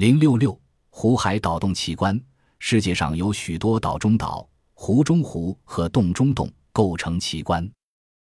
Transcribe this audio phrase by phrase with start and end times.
[0.00, 0.58] 零六六
[0.88, 2.18] 湖海岛洞奇观。
[2.58, 7.70] 世界上有许多岛中岛、湖中湖和洞中洞构成奇观。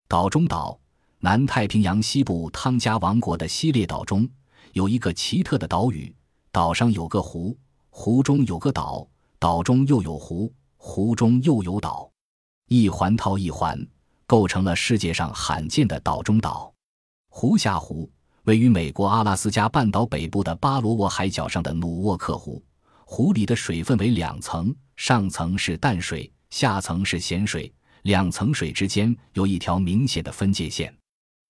[0.09, 0.77] 岛中岛，
[1.21, 4.29] 南太平洋西部汤加王国的西列岛中
[4.73, 6.13] 有一个奇特的岛屿，
[6.51, 7.57] 岛上有个湖，
[7.91, 9.07] 湖中有个岛，
[9.39, 12.11] 岛中又有湖，湖中又有岛，
[12.67, 13.87] 一环套一环，
[14.27, 16.75] 构成了世界上罕见的岛中岛。
[17.29, 18.11] 湖下湖。
[18.49, 22.65] 位于美国阿拉斯加半岛北部的巴罗沃海角上的努沃克湖，
[23.05, 27.71] 湖里的水分为两层，上层是淡水，下层是咸水。
[28.05, 30.91] 两层水之间有一条明显的分界线。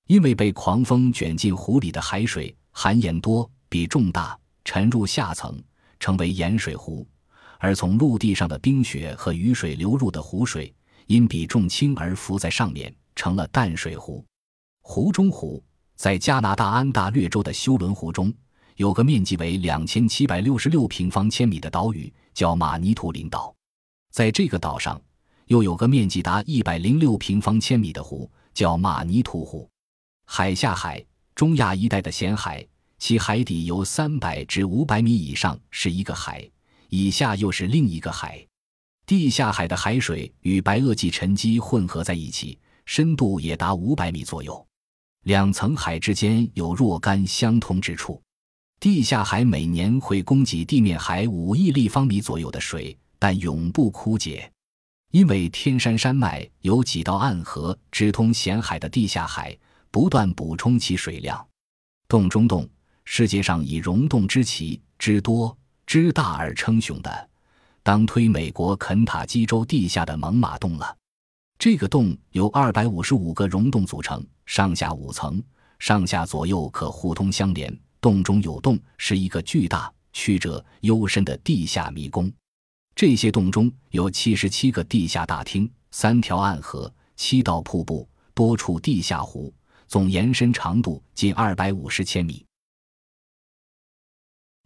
[0.09, 5.56] 因为被狂风卷进湖里的海水含盐多，比重大，沉入下层，
[6.01, 7.06] 成为盐水湖；
[7.60, 10.74] 而从陆地上的冰雪和雨水流入的湖水，
[11.06, 14.26] 因比重轻而浮在上面，成了淡水湖。
[14.82, 15.62] 湖中湖。
[15.98, 18.33] 在加拿大安大略州的休伦湖中，
[18.77, 23.52] 有个面积为两千七百六十六平方千米的岛屿，叫马尼图林岛。
[24.12, 25.01] 在这个岛上，
[25.46, 29.68] 又有个面积达一百零六平方千米的湖，叫马尼图湖。
[30.24, 32.65] 海下海，中亚一带的咸海，
[33.01, 36.49] 其海底由三百至五百米以上是一个海，
[36.90, 38.46] 以下又是另一个海。
[39.05, 44.65] 地下海的海水与白垩纪沉积混合在一起，深度也达五百米左右。
[45.29, 48.18] 两层海之间有若干相通之处，
[48.80, 54.51] 地下海每年会供给地面海五亿立方米左右的水，但永不枯竭，
[55.10, 59.54] 因为天山山脉有几道暗河直通咸海的地下海，
[59.90, 61.46] 不断补充其水量。
[62.09, 62.66] 洞中洞，
[63.04, 65.54] 世界上以溶洞之奇、之多、
[65.84, 67.28] 之大而称雄的，
[67.82, 70.97] 当推美国肯塔基州地下的猛犸洞了。
[71.59, 75.42] 这个洞由二百五十五个溶洞组成，上下五层，
[75.81, 77.76] 上下左右可互通相连。
[78.00, 82.32] 洞中有洞，是一个巨大、曲折、幽深的地下迷宫。
[82.94, 89.53] 这些洞中有七十七个地下大厅、三条暗河、七道瀑布、多处地下湖，
[89.88, 92.47] 总延伸长度近二百五十千米。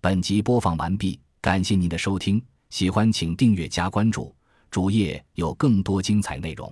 [0.02, 4.36] 本集播放完毕，感谢您的收听，喜欢请订阅加关注，
[4.70, 6.70] 主页有更多精彩内容。